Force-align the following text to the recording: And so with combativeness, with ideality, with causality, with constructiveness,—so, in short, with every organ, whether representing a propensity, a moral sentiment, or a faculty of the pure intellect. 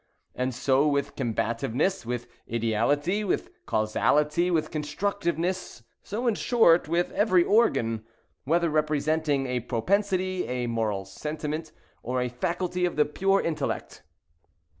And 0.33 0.51
so 0.51 0.87
with 0.87 1.15
combativeness, 1.15 2.07
with 2.07 2.25
ideality, 2.51 3.23
with 3.23 3.51
causality, 3.67 4.49
with 4.49 4.71
constructiveness,—so, 4.71 6.25
in 6.25 6.33
short, 6.33 6.87
with 6.87 7.11
every 7.11 7.43
organ, 7.43 8.03
whether 8.43 8.71
representing 8.71 9.45
a 9.45 9.59
propensity, 9.59 10.47
a 10.47 10.65
moral 10.65 11.05
sentiment, 11.05 11.71
or 12.01 12.19
a 12.19 12.29
faculty 12.29 12.83
of 12.85 12.95
the 12.95 13.05
pure 13.05 13.41
intellect. 13.41 14.01